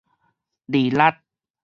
[0.65, 1.19] 離力